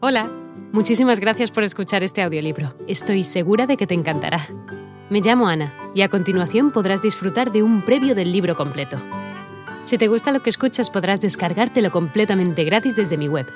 Hola, 0.00 0.30
muchísimas 0.70 1.18
gracias 1.18 1.50
por 1.50 1.64
escuchar 1.64 2.04
este 2.04 2.22
audiolibro. 2.22 2.72
Estoy 2.86 3.24
segura 3.24 3.66
de 3.66 3.76
que 3.76 3.88
te 3.88 3.94
encantará. 3.94 4.46
Me 5.10 5.20
llamo 5.20 5.48
Ana 5.48 5.74
y 5.92 6.02
a 6.02 6.08
continuación 6.08 6.70
podrás 6.70 7.02
disfrutar 7.02 7.50
de 7.50 7.64
un 7.64 7.84
previo 7.84 8.14
del 8.14 8.30
libro 8.30 8.54
completo. 8.54 8.96
Si 9.82 9.98
te 9.98 10.06
gusta 10.06 10.30
lo 10.30 10.40
que 10.40 10.50
escuchas 10.50 10.88
podrás 10.88 11.20
descargártelo 11.20 11.90
completamente 11.90 12.62
gratis 12.62 12.94
desde 12.94 13.18
mi 13.18 13.26
web, 13.26 13.46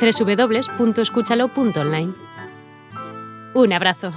www.escúchalo.online. 0.00 2.14
Un 3.54 3.72
abrazo. 3.72 4.12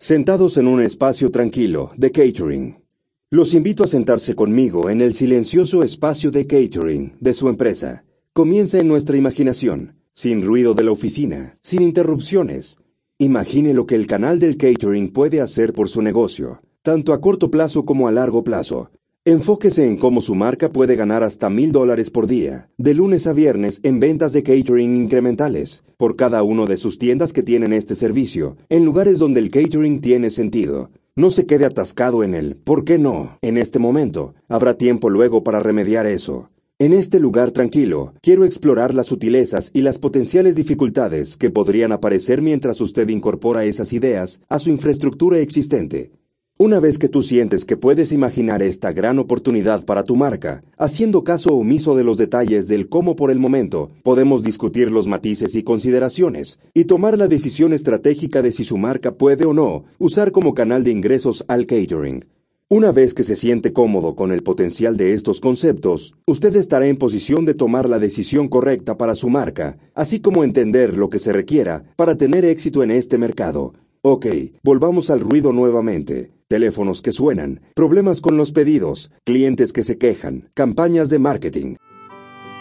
Sentados 0.00 0.56
en 0.56 0.66
un 0.66 0.82
espacio 0.82 1.30
tranquilo 1.30 1.92
de 1.96 2.10
catering. 2.10 2.82
Los 3.30 3.54
invito 3.54 3.84
a 3.84 3.86
sentarse 3.86 4.34
conmigo 4.34 4.90
en 4.90 5.00
el 5.00 5.12
silencioso 5.12 5.84
espacio 5.84 6.32
de 6.32 6.48
catering 6.48 7.16
de 7.20 7.34
su 7.34 7.48
empresa. 7.48 8.02
Comienza 8.32 8.78
en 8.78 8.86
nuestra 8.86 9.16
imaginación, 9.16 9.96
sin 10.12 10.42
ruido 10.42 10.74
de 10.74 10.84
la 10.84 10.92
oficina, 10.92 11.58
sin 11.62 11.82
interrupciones. 11.82 12.78
Imagine 13.18 13.74
lo 13.74 13.86
que 13.86 13.96
el 13.96 14.06
canal 14.06 14.38
del 14.38 14.56
catering 14.56 15.12
puede 15.12 15.40
hacer 15.40 15.72
por 15.72 15.88
su 15.88 16.00
negocio, 16.00 16.62
tanto 16.82 17.12
a 17.12 17.20
corto 17.20 17.50
plazo 17.50 17.84
como 17.84 18.06
a 18.06 18.12
largo 18.12 18.44
plazo. 18.44 18.92
Enfóquese 19.24 19.84
en 19.84 19.96
cómo 19.96 20.20
su 20.20 20.36
marca 20.36 20.70
puede 20.70 20.94
ganar 20.94 21.24
hasta 21.24 21.50
mil 21.50 21.72
dólares 21.72 22.10
por 22.10 22.28
día, 22.28 22.70
de 22.78 22.94
lunes 22.94 23.26
a 23.26 23.32
viernes 23.32 23.80
en 23.82 23.98
ventas 23.98 24.32
de 24.32 24.44
catering 24.44 24.96
incrementales, 24.96 25.82
por 25.96 26.14
cada 26.14 26.44
uno 26.44 26.66
de 26.66 26.76
sus 26.76 26.98
tiendas 26.98 27.32
que 27.32 27.42
tienen 27.42 27.72
este 27.72 27.96
servicio, 27.96 28.56
en 28.68 28.84
lugares 28.84 29.18
donde 29.18 29.40
el 29.40 29.50
catering 29.50 30.00
tiene 30.00 30.30
sentido. 30.30 30.90
No 31.16 31.30
se 31.30 31.46
quede 31.46 31.64
atascado 31.64 32.22
en 32.22 32.36
él. 32.36 32.56
¿Por 32.62 32.84
qué 32.84 32.96
no? 32.96 33.38
En 33.42 33.56
este 33.56 33.80
momento. 33.80 34.34
Habrá 34.46 34.74
tiempo 34.74 35.10
luego 35.10 35.42
para 35.42 35.58
remediar 35.58 36.06
eso. 36.06 36.48
En 36.80 36.94
este 36.94 37.20
lugar 37.20 37.50
tranquilo, 37.50 38.14
quiero 38.22 38.46
explorar 38.46 38.94
las 38.94 39.08
sutilezas 39.08 39.70
y 39.74 39.82
las 39.82 39.98
potenciales 39.98 40.56
dificultades 40.56 41.36
que 41.36 41.50
podrían 41.50 41.92
aparecer 41.92 42.40
mientras 42.40 42.80
usted 42.80 43.06
incorpora 43.10 43.66
esas 43.66 43.92
ideas 43.92 44.40
a 44.48 44.58
su 44.58 44.70
infraestructura 44.70 45.40
existente. 45.40 46.10
Una 46.56 46.80
vez 46.80 46.96
que 46.96 47.10
tú 47.10 47.20
sientes 47.20 47.66
que 47.66 47.76
puedes 47.76 48.12
imaginar 48.12 48.62
esta 48.62 48.92
gran 48.92 49.18
oportunidad 49.18 49.84
para 49.84 50.04
tu 50.04 50.16
marca, 50.16 50.64
haciendo 50.78 51.22
caso 51.22 51.54
omiso 51.54 51.96
de 51.96 52.04
los 52.04 52.16
detalles 52.16 52.66
del 52.66 52.88
cómo 52.88 53.14
por 53.14 53.30
el 53.30 53.38
momento, 53.38 53.90
podemos 54.02 54.42
discutir 54.42 54.90
los 54.90 55.06
matices 55.06 55.54
y 55.56 55.62
consideraciones, 55.62 56.60
y 56.72 56.86
tomar 56.86 57.18
la 57.18 57.28
decisión 57.28 57.74
estratégica 57.74 58.40
de 58.40 58.52
si 58.52 58.64
su 58.64 58.78
marca 58.78 59.12
puede 59.12 59.44
o 59.44 59.52
no 59.52 59.84
usar 59.98 60.32
como 60.32 60.54
canal 60.54 60.82
de 60.82 60.92
ingresos 60.92 61.44
al 61.46 61.66
catering. 61.66 62.24
Una 62.72 62.92
vez 62.92 63.14
que 63.14 63.24
se 63.24 63.34
siente 63.34 63.72
cómodo 63.72 64.14
con 64.14 64.30
el 64.30 64.44
potencial 64.44 64.96
de 64.96 65.12
estos 65.12 65.40
conceptos, 65.40 66.14
usted 66.24 66.54
estará 66.54 66.86
en 66.86 66.98
posición 66.98 67.44
de 67.44 67.54
tomar 67.54 67.88
la 67.88 67.98
decisión 67.98 68.46
correcta 68.46 68.96
para 68.96 69.16
su 69.16 69.28
marca, 69.28 69.76
así 69.92 70.20
como 70.20 70.44
entender 70.44 70.96
lo 70.96 71.10
que 71.10 71.18
se 71.18 71.32
requiera 71.32 71.82
para 71.96 72.14
tener 72.14 72.44
éxito 72.44 72.84
en 72.84 72.92
este 72.92 73.18
mercado. 73.18 73.74
Ok, 74.02 74.26
volvamos 74.62 75.10
al 75.10 75.18
ruido 75.18 75.52
nuevamente. 75.52 76.30
Teléfonos 76.46 77.02
que 77.02 77.10
suenan, 77.10 77.60
problemas 77.74 78.20
con 78.20 78.36
los 78.36 78.52
pedidos, 78.52 79.10
clientes 79.24 79.72
que 79.72 79.82
se 79.82 79.98
quejan, 79.98 80.48
campañas 80.54 81.10
de 81.10 81.18
marketing. 81.18 81.74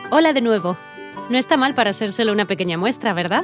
Hola 0.09 0.33
de 0.33 0.41
nuevo. 0.41 0.75
No 1.29 1.37
está 1.37 1.55
mal 1.55 1.75
para 1.75 1.93
ser 1.93 2.11
solo 2.11 2.33
una 2.33 2.47
pequeña 2.47 2.79
muestra, 2.79 3.13
¿verdad? 3.13 3.43